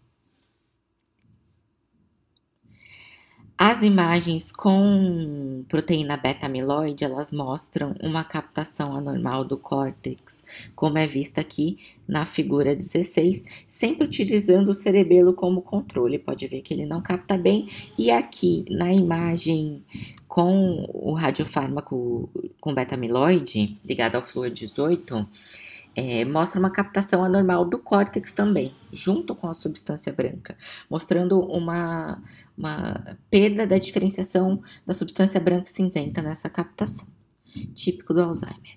As 3.60 3.82
imagens 3.82 4.52
com 4.52 5.64
proteína 5.68 6.16
beta-amiloide, 6.16 7.02
elas 7.02 7.32
mostram 7.32 7.92
uma 8.00 8.22
captação 8.22 8.94
anormal 8.96 9.44
do 9.44 9.56
córtex, 9.58 10.44
como 10.76 10.96
é 10.96 11.08
vista 11.08 11.40
aqui 11.40 11.76
na 12.06 12.24
figura 12.24 12.76
16, 12.76 13.44
sempre 13.66 14.06
utilizando 14.06 14.68
o 14.68 14.74
cerebelo 14.74 15.32
como 15.32 15.60
controle. 15.60 16.20
Pode 16.20 16.46
ver 16.46 16.60
que 16.62 16.72
ele 16.72 16.86
não 16.86 17.02
capta 17.02 17.36
bem. 17.36 17.68
E 17.98 18.12
aqui 18.12 18.64
na 18.70 18.94
imagem 18.94 19.82
com 20.28 20.88
o 20.94 21.12
radiofármaco 21.14 22.30
com 22.60 22.72
beta-amiloide, 22.72 23.76
ligado 23.84 24.14
ao 24.14 24.22
fluor 24.22 24.50
18, 24.50 25.28
é, 25.96 26.24
mostra 26.24 26.60
uma 26.60 26.70
captação 26.70 27.24
anormal 27.24 27.64
do 27.64 27.76
córtex 27.76 28.30
também, 28.30 28.72
junto 28.92 29.34
com 29.34 29.48
a 29.48 29.54
substância 29.54 30.12
branca, 30.12 30.56
mostrando 30.88 31.40
uma, 31.40 32.22
uma 32.58 33.16
perda 33.30 33.66
da 33.66 33.78
diferenciação 33.78 34.60
da 34.84 34.92
substância 34.92 35.38
branca 35.38 35.68
cinzenta 35.68 36.20
nessa 36.20 36.50
captação, 36.50 37.06
típico 37.74 38.12
do 38.12 38.20
Alzheimer. 38.20 38.76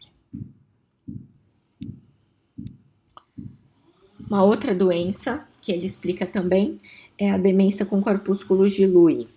Uma 4.28 4.44
outra 4.44 4.74
doença 4.74 5.46
que 5.60 5.72
ele 5.72 5.86
explica 5.86 6.26
também 6.26 6.80
é 7.18 7.32
a 7.32 7.38
demência 7.38 7.86
com 7.86 8.02
corpúsculos 8.02 8.74
de 8.74 8.86
Lewy. 8.86 9.28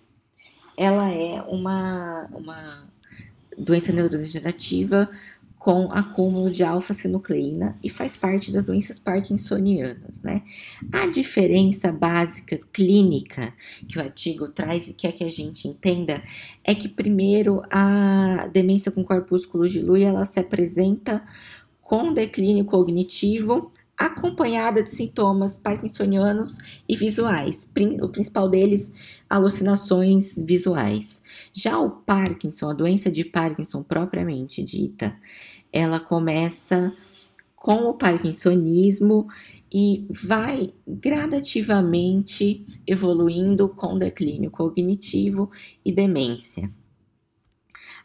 Ela 0.77 1.09
é 1.09 1.41
uma, 1.41 2.27
uma 2.31 2.87
doença 3.57 3.91
neurodegenerativa 3.91 5.09
com 5.65 5.91
acúmulo 5.91 6.51
de 6.51 6.63
alfa-sinucleína 6.63 7.75
e 7.83 7.89
faz 7.89 8.15
parte 8.15 8.51
das 8.51 8.65
doenças 8.65 8.99
parkinsonianas, 8.99 10.21
né? 10.21 10.43
A 10.91 11.07
diferença 11.07 11.91
básica 11.91 12.59
clínica 12.71 13.51
que 13.89 13.97
o 13.97 14.01
artigo 14.03 14.47
traz 14.47 14.87
e 14.87 14.93
quer 14.93 15.13
que 15.13 15.23
a 15.23 15.31
gente 15.31 15.67
entenda 15.67 16.21
é 16.63 16.75
que, 16.75 16.87
primeiro, 16.87 17.63
a 17.71 18.47
demência 18.53 18.91
com 18.91 19.03
corpúsculo 19.03 19.67
de 19.67 19.81
Lewy, 19.81 20.03
ela 20.03 20.27
se 20.27 20.39
apresenta 20.39 21.23
com 21.81 22.13
declínio 22.13 22.65
cognitivo 22.65 23.71
acompanhada 23.97 24.83
de 24.83 24.91
sintomas 24.91 25.55
parkinsonianos 25.55 26.57
e 26.87 26.95
visuais, 26.95 27.71
o 28.01 28.09
principal 28.09 28.49
deles, 28.49 28.93
alucinações 29.29 30.37
visuais. 30.37 31.21
Já 31.53 31.79
o 31.79 31.89
Parkinson, 31.89 32.69
a 32.69 32.73
doença 32.73 33.09
de 33.09 33.23
Parkinson 33.23 33.81
propriamente 33.81 34.63
dita, 34.63 35.15
ela 35.71 35.99
começa 35.99 36.93
com 37.55 37.89
o 37.89 37.93
parkinsonismo 37.93 39.27
e 39.73 40.05
vai 40.09 40.73
gradativamente 40.87 42.65
evoluindo 42.87 43.67
com 43.67 43.97
declínio 43.97 44.51
cognitivo 44.51 45.49
e 45.83 45.91
demência. 45.91 46.71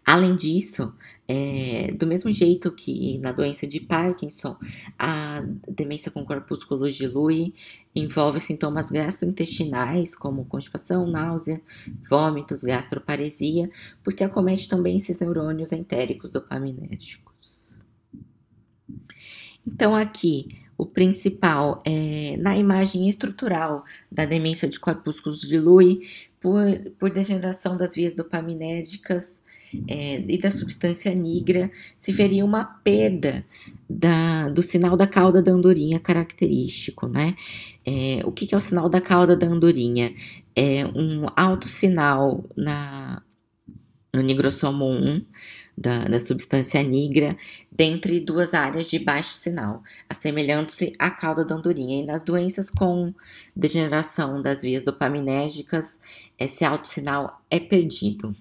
Além 0.04 0.34
disso, 0.34 0.92
é, 1.28 1.92
do 1.92 2.08
mesmo 2.08 2.32
jeito 2.32 2.72
que 2.72 3.18
na 3.18 3.30
doença 3.30 3.64
de 3.64 3.78
Parkinson, 3.78 4.56
a 4.98 5.44
demência 5.68 6.10
com 6.10 6.24
corpúsculos 6.26 6.98
Lewy 6.98 7.54
envolve 7.94 8.40
sintomas 8.40 8.90
gastrointestinais, 8.90 10.16
como 10.16 10.44
constipação, 10.46 11.06
náusea, 11.06 11.62
vômitos, 12.08 12.64
gastroparesia, 12.64 13.70
porque 14.02 14.24
acomete 14.24 14.68
também 14.68 14.96
esses 14.96 15.20
neurônios 15.20 15.70
entéricos 15.70 16.32
dopaminérgicos. 16.32 17.29
Então, 19.66 19.94
aqui, 19.94 20.58
o 20.76 20.86
principal 20.86 21.82
é 21.84 22.36
na 22.38 22.56
imagem 22.56 23.08
estrutural 23.08 23.84
da 24.10 24.24
demência 24.24 24.68
de 24.68 24.80
corpúsculos 24.80 25.40
de 25.40 25.58
Lewy, 25.58 26.00
por, 26.40 26.64
por 26.98 27.10
degeneração 27.10 27.76
das 27.76 27.94
vias 27.94 28.14
dopaminérgicas 28.14 29.40
é, 29.86 30.14
e 30.26 30.38
da 30.38 30.50
substância 30.50 31.14
negra, 31.14 31.70
se 31.98 32.12
veria 32.12 32.44
uma 32.44 32.64
perda 32.64 33.44
da, 33.88 34.48
do 34.48 34.62
sinal 34.62 34.96
da 34.96 35.06
cauda 35.06 35.42
da 35.42 35.52
andorinha 35.52 36.00
característico, 36.00 37.06
né? 37.06 37.36
É, 37.84 38.20
o 38.24 38.32
que, 38.32 38.46
que, 38.46 38.54
é 38.54 38.58
o 38.58 38.60
sinal 38.60 38.88
da 38.88 39.00
cauda 39.00 39.36
da 39.36 39.46
andorinha? 39.46 40.14
É 40.56 40.84
um 40.86 41.26
alto 41.36 41.68
sinal 41.68 42.44
na, 42.56 43.22
no 44.14 44.22
nigrossomo 44.22 44.86
1, 44.86 45.24
da, 45.80 46.04
da, 46.04 46.20
substância 46.20 46.82
negra 46.82 47.38
dentre 47.72 48.20
duas 48.20 48.52
áreas 48.52 48.90
de 48.90 48.98
baixo 48.98 49.34
sinal, 49.38 49.82
assemelhando-se 50.06 50.94
à 50.98 51.10
cauda 51.10 51.42
da 51.42 51.54
andorinha. 51.54 52.02
E 52.02 52.06
nas 52.06 52.22
doenças 52.22 52.68
com 52.68 53.14
degeneração 53.56 54.42
das 54.42 54.60
vias 54.60 54.84
dopaminérgicas, 54.84 55.98
esse 56.38 56.66
alto 56.66 56.86
sinal 56.86 57.40
é 57.50 57.58
perdido. 57.58 58.36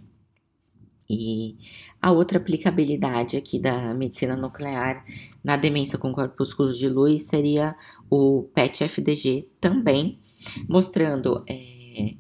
E 1.10 1.55
a 2.01 2.12
outra 2.12 2.38
aplicabilidade 2.38 3.38
aqui 3.38 3.58
da 3.58 3.93
medicina 3.93 4.36
nuclear 4.36 5.05
na 5.41 5.55
demência 5.55 5.98
com 5.98 6.12
corpúsculos 6.12 6.77
de 6.77 6.89
luz 6.89 7.24
seria 7.24 7.74
o 8.10 8.50
PET-FDG 8.53 9.48
também, 9.62 10.19
mostrando, 10.67 11.43
é, 11.50 12.15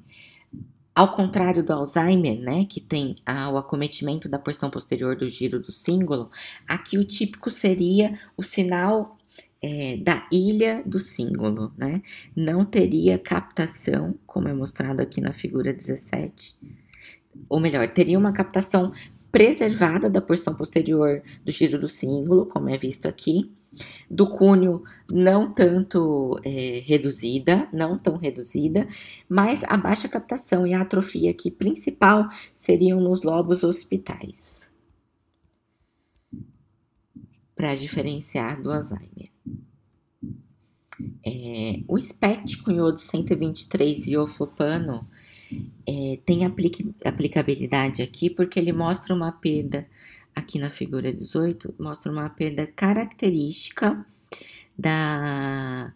ao 0.99 1.15
contrário 1.15 1.63
do 1.63 1.71
Alzheimer, 1.71 2.37
né, 2.41 2.65
que 2.65 2.81
tem 2.81 3.15
o 3.53 3.57
acometimento 3.57 4.27
da 4.27 4.37
porção 4.37 4.69
posterior 4.69 5.15
do 5.15 5.29
giro 5.29 5.57
do 5.61 5.71
símbolo, 5.71 6.29
aqui 6.67 6.97
o 6.97 7.05
típico 7.05 7.49
seria 7.49 8.19
o 8.35 8.43
sinal 8.43 9.17
é, 9.61 9.95
da 9.95 10.27
ilha 10.29 10.83
do 10.85 10.99
símbolo, 10.99 11.71
né? 11.77 12.01
Não 12.35 12.65
teria 12.65 13.17
captação, 13.17 14.13
como 14.25 14.49
é 14.49 14.53
mostrado 14.53 15.01
aqui 15.01 15.21
na 15.21 15.31
figura 15.31 15.71
17 15.71 16.57
ou 17.47 17.61
melhor, 17.61 17.87
teria 17.93 18.19
uma 18.19 18.33
captação 18.33 18.91
preservada 19.31 20.09
da 20.09 20.21
porção 20.21 20.53
posterior 20.53 21.21
do 21.45 21.51
giro 21.51 21.79
do 21.79 21.87
símbolo, 21.87 22.45
como 22.47 22.69
é 22.69 22.77
visto 22.77 23.05
aqui, 23.05 23.49
do 24.09 24.27
cúneo 24.27 24.83
não 25.11 25.51
tanto 25.53 26.39
é, 26.43 26.83
reduzida, 26.85 27.67
não 27.71 27.97
tão 27.97 28.17
reduzida, 28.17 28.87
mas 29.27 29.63
a 29.63 29.77
baixa 29.77 30.07
captação 30.07 30.65
e 30.65 30.73
a 30.73 30.81
atrofia 30.81 31.31
aqui 31.31 31.49
principal 31.49 32.29
seriam 32.55 32.99
nos 32.99 33.23
lobos 33.23 33.63
hospitais, 33.63 34.69
para 37.55 37.75
diferenciar 37.75 38.61
do 38.61 38.71
Alzheimer. 38.71 39.29
É, 41.25 41.81
o 41.87 41.97
SPECT 41.97 42.61
com 42.61 42.71
iodo 42.71 42.99
123 42.99 44.07
e 44.07 44.17
oflopano 44.17 45.07
é, 45.87 46.19
tem 46.25 46.45
aplica 46.45 46.83
aplicabilidade 47.03 48.01
aqui 48.01 48.29
porque 48.29 48.59
ele 48.59 48.71
mostra 48.71 49.13
uma 49.13 49.31
perda, 49.31 49.87
aqui 50.39 50.59
na 50.59 50.69
figura 50.69 51.13
18, 51.13 51.75
mostra 51.79 52.11
uma 52.11 52.29
perda 52.29 52.65
característica 52.67 54.05
da, 54.77 55.93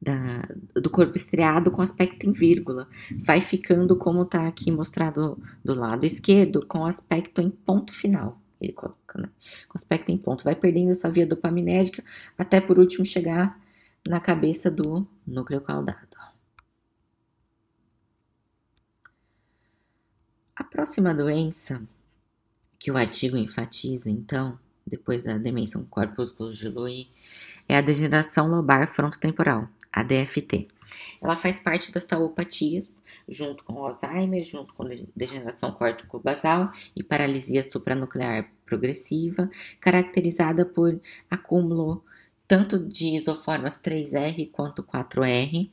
da, 0.00 0.48
do 0.74 0.88
corpo 0.88 1.16
estriado 1.16 1.70
com 1.70 1.82
aspecto 1.82 2.26
em 2.26 2.32
vírgula. 2.32 2.88
Vai 3.18 3.40
ficando 3.40 3.96
como 3.96 4.22
está 4.22 4.46
aqui 4.46 4.70
mostrado 4.70 5.40
do 5.64 5.74
lado 5.74 6.06
esquerdo, 6.06 6.64
com 6.66 6.86
aspecto 6.86 7.40
em 7.40 7.50
ponto 7.50 7.92
final. 7.92 8.40
Ele 8.60 8.72
coloca, 8.72 9.20
né? 9.20 9.28
Com 9.68 9.76
aspecto 9.76 10.10
em 10.10 10.18
ponto. 10.18 10.44
Vai 10.44 10.54
perdendo 10.54 10.90
essa 10.90 11.10
via 11.10 11.26
dopaminérgica 11.26 12.04
até 12.38 12.60
por 12.60 12.78
último 12.78 13.04
chegar 13.04 13.58
na 14.08 14.20
cabeça 14.20 14.70
do 14.70 15.06
núcleo 15.26 15.60
caudado. 15.60 16.10
A 20.54 20.64
próxima 20.64 21.14
doença 21.14 21.82
que 22.80 22.90
o 22.90 22.96
artigo 22.96 23.36
enfatiza, 23.36 24.10
então, 24.10 24.58
depois 24.86 25.22
da 25.22 25.36
demência 25.36 25.78
corpúsculo 25.90 26.54
de 26.54 26.66
Lewy, 26.66 27.08
é 27.68 27.76
a 27.76 27.82
degeneração 27.82 28.48
lobar 28.48 28.92
frontotemporal, 28.92 29.68
a 29.92 30.02
DFT. 30.02 30.66
Ela 31.20 31.36
faz 31.36 31.60
parte 31.60 31.92
das 31.92 32.06
taupatias, 32.06 32.96
junto 33.28 33.62
com 33.64 33.84
Alzheimer, 33.84 34.44
junto 34.44 34.72
com 34.72 34.88
degeneração 35.14 35.70
córtico-basal 35.72 36.72
e 36.96 37.02
paralisia 37.02 37.62
supranuclear 37.62 38.50
progressiva, 38.64 39.48
caracterizada 39.78 40.64
por 40.64 40.98
acúmulo 41.30 42.02
tanto 42.48 42.78
de 42.78 43.14
isoformas 43.14 43.78
3R 43.78 44.50
quanto 44.50 44.82
4R. 44.82 45.70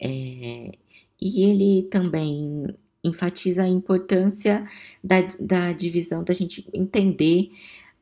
É, 0.00 0.72
e 1.20 1.42
ele 1.42 1.88
também 1.90 2.64
enfatiza 3.02 3.62
a 3.62 3.68
importância 3.68 4.66
da, 5.02 5.16
da 5.38 5.72
divisão, 5.72 6.24
da 6.24 6.34
gente 6.34 6.68
entender 6.72 7.50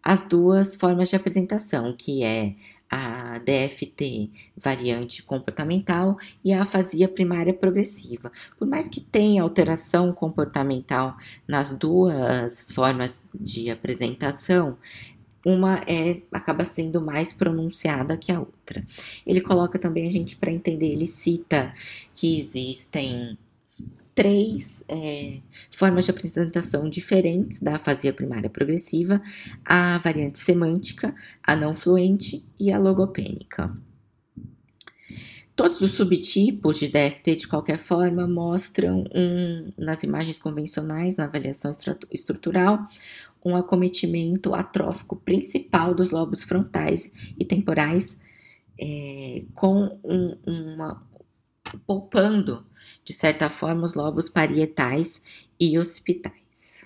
as 0.03 0.27
duas 0.27 0.77
formas 0.77 1.09
de 1.09 1.17
apresentação, 1.17 1.93
que 1.93 2.23
é 2.23 2.55
a 2.89 3.39
DFT 3.39 4.31
variante 4.57 5.23
comportamental 5.23 6.17
e 6.45 6.53
a 6.53 6.63
afasia 6.63 7.09
primária 7.09 7.53
progressiva. 7.53 8.31
Por 8.59 8.67
mais 8.67 8.89
que 8.89 9.01
tenha 9.01 9.43
alteração 9.43 10.13
comportamental 10.13 11.17
nas 11.47 11.77
duas 11.77 12.71
formas 12.71 13.29
de 13.35 13.71
apresentação, 13.71 14.79
uma 15.45 15.83
é 15.87 16.23
acaba 16.33 16.65
sendo 16.65 17.01
mais 17.01 17.33
pronunciada 17.33 18.17
que 18.17 18.33
a 18.33 18.41
outra. 18.41 18.85
Ele 19.27 19.41
coloca 19.41 19.79
também 19.79 20.07
a 20.07 20.11
gente 20.11 20.37
para 20.37 20.51
entender, 20.51 20.93
ele 20.93 21.07
cita 21.07 21.75
que 22.15 22.39
existem 22.39 23.39
três 24.17 24.83
é, 24.89 25.41
formas 25.71 26.07
de 26.07 26.11
apresentação 26.11 26.89
diferentes 26.89 27.61
da 27.61 27.77
afasia 27.77 28.13
primária 28.13 28.49
progressiva: 28.49 29.23
a 29.65 29.99
variante 29.99 30.39
semântica, 30.39 31.15
a 31.43 31.55
não 31.55 31.75
fluente 31.75 32.45
e 32.59 32.73
a 32.73 32.79
logopênica. 32.79 33.77
Todos 35.55 35.81
os 35.81 35.93
subtipos 35.93 36.79
de 36.79 36.89
DFT, 36.89 37.37
de 37.37 37.49
qualquer 37.49 37.79
forma, 37.79 38.27
mostram 38.27 39.05
um, 39.15 39.73
nas 39.79 40.03
imagens 40.03 40.39
convencionais, 40.39 41.17
na 41.17 41.25
avaliação 41.25 41.73
estrutural, 42.11 42.87
um 43.45 43.57
acometimento 43.57 44.55
atrófico 44.55 45.17
principal 45.17 45.95
dos 45.95 46.11
lobos 46.11 46.43
frontais 46.43 47.11
e 47.39 47.45
temporais, 47.45 48.15
é, 48.79 49.45
com 49.55 49.99
um, 50.05 50.37
uma, 50.47 51.03
poupando 51.87 52.67
de 53.07 53.13
certa 53.13 53.49
forma, 53.49 53.87
os 53.87 53.95
lobos 53.95 54.29
parietais 54.29 55.23
e 55.59 55.79
occipitais. 55.79 56.85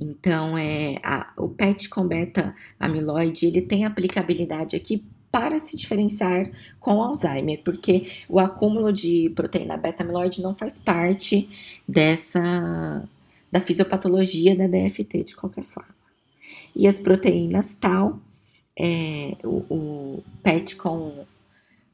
Então, 0.00 0.58
é, 0.58 0.96
a, 1.00 1.32
o 1.36 1.48
PET 1.48 1.88
com 1.88 2.04
beta-amiloide, 2.04 3.46
ele 3.46 3.62
tem 3.62 3.84
aplicabilidade 3.84 4.74
aqui 4.74 5.04
para 5.30 5.60
se 5.60 5.76
diferenciar 5.76 6.50
com 6.80 7.00
Alzheimer, 7.00 7.62
porque 7.64 8.10
o 8.28 8.40
acúmulo 8.40 8.92
de 8.92 9.30
proteína 9.36 9.76
beta-amiloide 9.76 10.42
não 10.42 10.56
faz 10.56 10.76
parte 10.76 11.48
dessa 11.88 13.08
da 13.50 13.60
fisiopatologia 13.60 14.56
da 14.56 14.66
DFT 14.66 15.24
de 15.24 15.36
qualquer 15.36 15.64
forma. 15.64 15.94
E 16.74 16.88
as 16.88 16.98
proteínas 16.98 17.74
tal, 17.74 18.18
é, 18.76 19.36
o, 19.44 19.62
o 19.68 20.24
PET 20.42 20.74
com, 20.76 21.26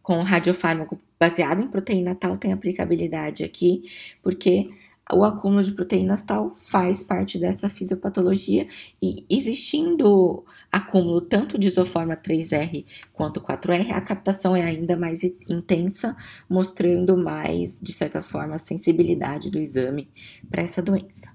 com 0.08 0.22
radiofármaco 0.22 0.98
baseado 1.20 1.60
em 1.60 1.68
proteína 1.68 2.14
tal 2.14 2.38
tem 2.38 2.50
aplicabilidade 2.50 3.44
aqui, 3.44 3.82
porque 4.22 4.70
o 5.12 5.22
acúmulo 5.22 5.62
de 5.62 5.72
proteínas 5.72 6.22
tal 6.22 6.56
faz 6.56 7.04
parte 7.04 7.38
dessa 7.38 7.68
fisiopatologia 7.68 8.66
e 9.02 9.26
existindo 9.28 10.46
acúmulo 10.72 11.20
tanto 11.20 11.58
de 11.58 11.68
isoforma 11.68 12.16
3R 12.16 12.86
quanto 13.12 13.38
4R, 13.38 13.90
a 13.90 14.00
captação 14.00 14.56
é 14.56 14.62
ainda 14.62 14.96
mais 14.96 15.22
intensa, 15.46 16.16
mostrando 16.48 17.14
mais, 17.14 17.78
de 17.78 17.92
certa 17.92 18.22
forma, 18.22 18.54
a 18.54 18.58
sensibilidade 18.58 19.50
do 19.50 19.58
exame 19.58 20.08
para 20.48 20.62
essa 20.62 20.80
doença. 20.80 21.30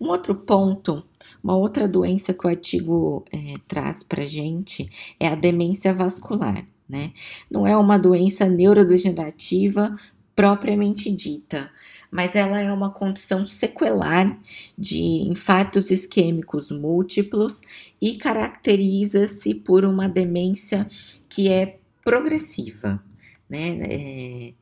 Um 0.00 0.08
outro 0.08 0.34
ponto, 0.34 1.04
uma 1.44 1.58
outra 1.58 1.86
doença 1.86 2.32
que 2.32 2.46
o 2.46 2.48
artigo 2.48 3.22
é, 3.30 3.56
traz 3.68 4.02
para 4.02 4.22
gente 4.22 4.88
é 5.20 5.28
a 5.28 5.34
demência 5.34 5.92
vascular. 5.92 6.71
Né? 6.92 7.14
Não 7.50 7.66
é 7.66 7.74
uma 7.74 7.98
doença 7.98 8.44
neurodegenerativa 8.44 9.98
propriamente 10.36 11.10
dita, 11.10 11.70
mas 12.10 12.36
ela 12.36 12.60
é 12.60 12.70
uma 12.70 12.90
condição 12.90 13.46
sequelar 13.48 14.38
de 14.76 15.02
infartos 15.02 15.90
isquêmicos 15.90 16.70
múltiplos 16.70 17.62
e 17.98 18.16
caracteriza-se 18.18 19.54
por 19.54 19.86
uma 19.86 20.06
demência 20.06 20.86
que 21.30 21.48
é 21.48 21.78
progressiva, 22.04 23.02
né? 23.48 23.80
É, 23.88 24.52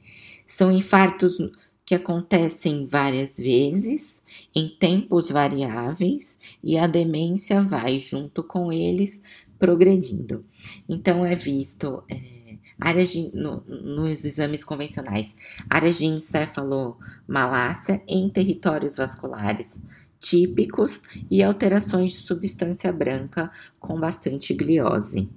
são 0.46 0.70
infartos 0.70 1.36
que 1.84 1.96
acontecem 1.96 2.86
várias 2.86 3.38
vezes, 3.38 4.22
em 4.54 4.68
tempos 4.68 5.32
variáveis, 5.32 6.38
e 6.62 6.78
a 6.78 6.86
demência 6.86 7.60
vai 7.60 7.98
junto 7.98 8.44
com 8.44 8.72
eles 8.72 9.20
progredindo. 9.60 10.44
Então, 10.88 11.24
é 11.24 11.36
visto. 11.36 12.02
É, 12.10 12.40
áreas 12.80 13.10
de, 13.10 13.30
no, 13.34 13.62
nos 13.68 14.24
exames 14.24 14.64
convencionais, 14.64 15.34
áreas 15.68 15.98
de 15.98 16.06
encefalomalácia 16.06 18.02
em 18.08 18.28
territórios 18.30 18.96
vasculares 18.96 19.78
típicos 20.18 21.02
e 21.30 21.42
alterações 21.42 22.12
de 22.12 22.18
substância 22.18 22.92
branca 22.92 23.50
com 23.78 23.98
bastante 23.98 24.52
gliose. 24.54 25.28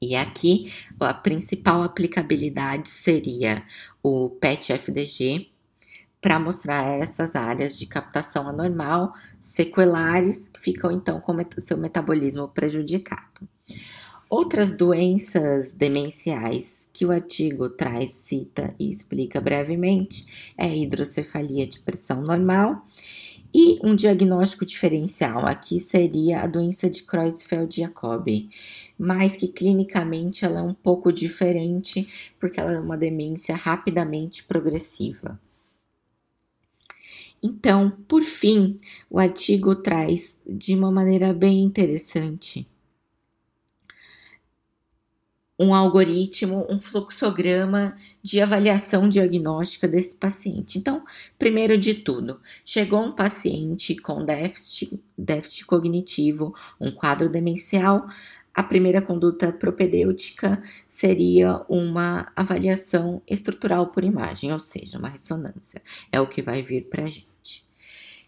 E 0.00 0.14
aqui 0.14 0.72
a 1.00 1.14
principal 1.14 1.82
aplicabilidade 1.82 2.88
seria 2.88 3.62
o 4.02 4.30
PET-FDG 4.30 5.50
para 6.26 6.40
mostrar 6.40 6.98
essas 6.98 7.36
áreas 7.36 7.78
de 7.78 7.86
captação 7.86 8.48
anormal, 8.48 9.14
sequelares, 9.40 10.48
que 10.52 10.60
ficam 10.60 10.90
então 10.90 11.20
com 11.20 11.38
seu 11.60 11.78
metabolismo 11.78 12.48
prejudicado. 12.48 13.48
Outras 14.28 14.76
doenças 14.76 15.72
demenciais 15.72 16.90
que 16.92 17.06
o 17.06 17.12
artigo 17.12 17.68
traz, 17.68 18.10
cita 18.10 18.74
e 18.76 18.90
explica 18.90 19.40
brevemente 19.40 20.26
é 20.58 20.66
hidrocefalia 20.76 21.64
de 21.64 21.78
pressão 21.78 22.20
normal 22.20 22.84
e 23.54 23.78
um 23.84 23.94
diagnóstico 23.94 24.66
diferencial 24.66 25.46
aqui 25.46 25.78
seria 25.78 26.40
a 26.40 26.48
doença 26.48 26.90
de 26.90 27.04
Creutzfeldt-Jakob, 27.04 28.48
mas 28.98 29.36
que 29.36 29.46
clinicamente 29.46 30.44
ela 30.44 30.58
é 30.58 30.62
um 30.64 30.74
pouco 30.74 31.12
diferente 31.12 32.08
porque 32.40 32.58
ela 32.58 32.72
é 32.72 32.80
uma 32.80 32.96
demência 32.96 33.54
rapidamente 33.54 34.42
progressiva. 34.42 35.38
Então, 37.42 37.90
por 38.08 38.22
fim, 38.22 38.78
o 39.10 39.18
artigo 39.18 39.74
traz 39.76 40.42
de 40.46 40.74
uma 40.74 40.90
maneira 40.90 41.32
bem 41.32 41.62
interessante 41.62 42.66
um 45.58 45.74
algoritmo, 45.74 46.66
um 46.68 46.80
fluxograma 46.80 47.96
de 48.22 48.40
avaliação 48.40 49.08
diagnóstica 49.08 49.88
desse 49.88 50.14
paciente. 50.14 50.78
Então, 50.78 51.02
primeiro 51.38 51.78
de 51.78 51.94
tudo, 51.94 52.40
chegou 52.64 53.02
um 53.02 53.12
paciente 53.12 53.96
com 53.96 54.24
déficit, 54.24 55.00
déficit 55.16 55.64
cognitivo, 55.64 56.54
um 56.80 56.90
quadro 56.90 57.28
demencial, 57.28 58.06
a 58.56 58.62
primeira 58.62 59.02
conduta 59.02 59.52
propedêutica 59.52 60.62
seria 60.88 61.62
uma 61.68 62.32
avaliação 62.34 63.20
estrutural 63.28 63.88
por 63.88 64.02
imagem, 64.02 64.50
ou 64.50 64.58
seja, 64.58 64.98
uma 64.98 65.10
ressonância. 65.10 65.82
É 66.10 66.18
o 66.18 66.26
que 66.26 66.40
vai 66.40 66.62
vir 66.62 66.86
para 66.86 67.04
a 67.04 67.06
gente. 67.06 67.26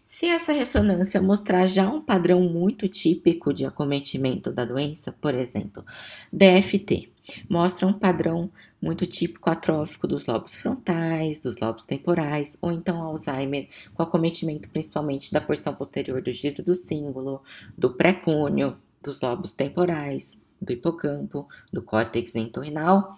Se 0.05 0.27
essa 0.27 0.51
ressonância 0.51 1.19
mostrar 1.19 1.65
já 1.65 1.89
um 1.89 1.99
padrão 1.99 2.41
muito 2.41 2.87
típico 2.87 3.51
de 3.51 3.65
acometimento 3.65 4.51
da 4.51 4.65
doença, 4.65 5.11
por 5.11 5.33
exemplo, 5.33 5.83
DFT, 6.31 7.09
mostra 7.49 7.87
um 7.87 7.93
padrão 7.93 8.51
muito 8.79 9.07
típico 9.07 9.49
atrófico 9.49 10.07
dos 10.07 10.27
lobos 10.27 10.55
frontais, 10.55 11.41
dos 11.41 11.57
lobos 11.57 11.87
temporais, 11.87 12.55
ou 12.61 12.71
então 12.71 13.01
Alzheimer, 13.01 13.67
com 13.95 14.03
acometimento 14.03 14.69
principalmente 14.69 15.31
da 15.31 15.41
porção 15.41 15.73
posterior 15.73 16.21
do 16.21 16.31
giro 16.31 16.61
do 16.61 16.75
símbolo, 16.75 17.41
do 17.75 17.91
pré-cúneo, 17.93 18.77
dos 19.01 19.21
lobos 19.21 19.53
temporais, 19.53 20.39
do 20.61 20.73
hipocampo, 20.73 21.47
do 21.71 21.81
córtex 21.81 22.35
entorrinal. 22.35 23.17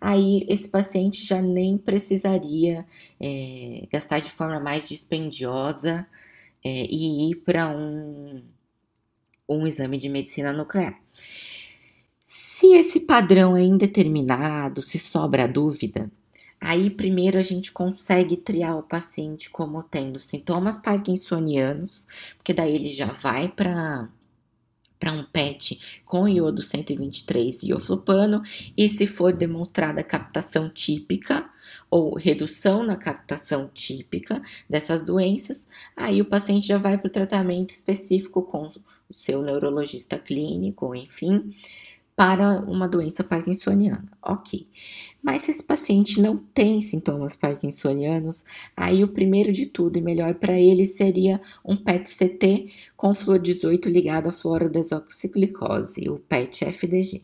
Aí 0.00 0.46
esse 0.48 0.68
paciente 0.68 1.24
já 1.24 1.42
nem 1.42 1.76
precisaria 1.76 2.86
é, 3.20 3.86
gastar 3.92 4.20
de 4.20 4.30
forma 4.30 4.60
mais 4.60 4.88
dispendiosa 4.88 6.06
é, 6.64 6.86
e 6.86 7.30
ir 7.30 7.36
para 7.36 7.68
um, 7.68 8.42
um 9.48 9.66
exame 9.66 9.98
de 9.98 10.08
medicina 10.08 10.52
nuclear. 10.52 11.00
Se 12.22 12.74
esse 12.74 13.00
padrão 13.00 13.56
é 13.56 13.62
indeterminado, 13.62 14.82
se 14.82 14.98
sobra 14.98 15.48
dúvida, 15.48 16.10
aí 16.60 16.90
primeiro 16.90 17.38
a 17.38 17.42
gente 17.42 17.72
consegue 17.72 18.36
triar 18.36 18.76
o 18.78 18.82
paciente 18.82 19.50
como 19.50 19.82
tendo 19.82 20.18
sintomas 20.18 20.78
parkinsonianos, 20.78 22.06
porque 22.36 22.52
daí 22.52 22.74
ele 22.74 22.92
já 22.92 23.12
vai 23.12 23.48
para 23.48 24.08
para 24.98 25.12
um 25.12 25.24
PET 25.24 25.80
com 26.04 26.28
iodo 26.28 26.62
123 26.62 27.62
e 27.62 27.72
oflupano, 27.72 28.42
e 28.76 28.88
se 28.88 29.06
for 29.06 29.32
demonstrada 29.32 30.02
captação 30.02 30.68
típica 30.68 31.48
ou 31.90 32.14
redução 32.14 32.82
na 32.82 32.96
captação 32.96 33.70
típica 33.72 34.42
dessas 34.68 35.02
doenças, 35.02 35.66
aí 35.96 36.20
o 36.20 36.24
paciente 36.24 36.66
já 36.66 36.78
vai 36.78 36.98
para 36.98 37.08
o 37.08 37.12
tratamento 37.12 37.70
específico 37.70 38.42
com 38.42 38.72
o 39.08 39.14
seu 39.14 39.42
neurologista 39.42 40.18
clínico, 40.18 40.94
enfim, 40.94 41.54
para 42.18 42.58
uma 42.62 42.88
doença 42.88 43.22
parkinsoniana. 43.22 44.10
Ok. 44.20 44.66
Mas 45.22 45.42
se 45.42 45.52
esse 45.52 45.62
paciente 45.62 46.20
não 46.20 46.36
tem 46.36 46.82
sintomas 46.82 47.36
parkinsonianos, 47.36 48.44
aí 48.76 49.04
o 49.04 49.08
primeiro 49.12 49.52
de 49.52 49.66
tudo 49.66 49.98
e 49.98 50.02
melhor 50.02 50.34
para 50.34 50.58
ele 50.58 50.84
seria 50.84 51.40
um 51.64 51.76
PET-CT 51.76 52.72
com 52.96 53.14
flor 53.14 53.38
18 53.38 53.88
ligado 53.88 54.26
à 54.26 54.32
fluorodesoxiglicose, 54.32 56.08
o 56.08 56.18
PET-FDG, 56.18 57.22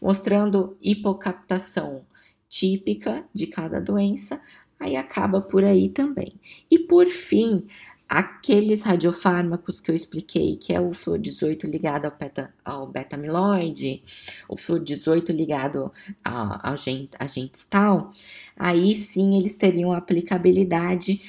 mostrando 0.00 0.76
hipocaptação 0.80 2.04
típica 2.48 3.24
de 3.34 3.48
cada 3.48 3.80
doença, 3.80 4.40
aí 4.78 4.94
acaba 4.94 5.40
por 5.40 5.64
aí 5.64 5.88
também. 5.88 6.38
E 6.70 6.78
por 6.78 7.08
fim, 7.08 7.66
aqueles 8.08 8.82
radiofármacos 8.82 9.80
que 9.80 9.90
eu 9.90 9.94
expliquei, 9.94 10.56
que 10.56 10.72
é 10.74 10.80
o 10.80 10.94
flúor 10.94 11.18
18 11.18 11.66
ligado 11.66 12.06
ao, 12.06 12.12
beta, 12.12 12.54
ao 12.64 12.86
beta-amiloide, 12.86 14.02
o 14.48 14.56
flúor 14.56 14.82
18 14.82 15.32
ligado 15.32 15.92
ao, 16.24 16.74
agentes 17.18 17.64
tal, 17.64 18.12
aí 18.56 18.94
sim 18.94 19.36
eles 19.36 19.56
teriam 19.56 19.92
aplicabilidade 19.92 21.20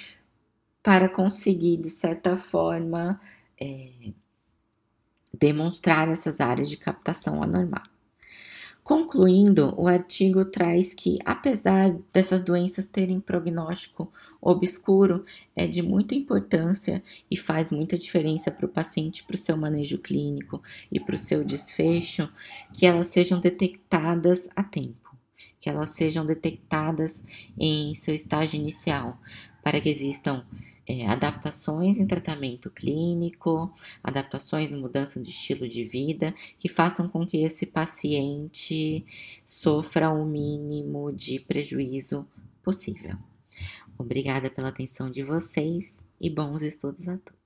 para 0.84 1.10
conseguir, 1.10 1.78
de 1.78 1.90
certa 1.90 2.38
forma, 2.38 3.20
é, 3.60 4.12
demonstrar 5.34 6.10
essas 6.10 6.40
áreas 6.40 6.70
de 6.70 6.78
captação 6.78 7.44
anormal. 7.44 7.84
Concluindo, 8.88 9.73
o 9.76 9.86
artigo 9.86 10.45
traz 10.45 10.93
que, 10.93 11.19
apesar 11.26 11.93
dessas 12.13 12.41
doenças 12.41 12.86
terem 12.86 13.19
prognóstico 13.19 14.10
obscuro, 14.39 15.26
é 15.54 15.67
de 15.67 15.82
muita 15.82 16.15
importância 16.15 17.04
e 17.30 17.36
faz 17.36 17.69
muita 17.69 17.97
diferença 17.97 18.50
para 18.50 18.65
o 18.65 18.69
paciente, 18.69 19.26
para 19.26 19.34
o 19.34 19.38
seu 19.38 19.58
manejo 19.58 19.97
clínico 19.97 20.63
e 20.89 21.02
para 21.02 21.15
o 21.15 21.17
seu 21.17 21.43
desfecho, 21.43 22.30
que 22.71 22.86
elas 22.86 23.10
sejam 23.10 23.41
detectadas 23.41 24.47
a 24.56 24.63
tempo, 24.63 25.17
que 25.60 25.69
elas 25.69 25.89
sejam 25.89 26.26
detectadas 26.26 27.21
em 27.60 27.93
seu 27.93 28.15
estágio 28.15 28.58
inicial, 28.58 29.19
para 29.62 29.82
que 29.82 29.89
existam 29.89 30.45
é, 30.88 31.06
adaptações 31.06 31.97
em 31.97 32.08
tratamento 32.08 32.71
clínico, 32.71 33.73
adaptações 34.02 34.71
em 34.71 34.78
mudança 34.78 35.19
de 35.19 35.30
estilo 35.30 35.67
de 35.67 35.84
vida, 35.84 36.34
que 36.58 36.69
façam 36.69 37.10
com 37.10 37.28
que 37.28 37.43
esse 37.43 37.65
paciente 37.65 39.06
sofra 39.45 40.10
o 40.10 40.26
mínimo 40.26 41.12
de 41.12 41.39
prejuízo 41.39 42.26
possível. 42.63 43.17
Obrigada 43.97 44.50
pela 44.50 44.69
atenção 44.69 45.10
de 45.10 45.23
vocês 45.23 45.97
e 46.21 46.30
bons 46.30 46.62
estudos 46.62 47.08
a 47.10 47.17
todos. 47.17 47.37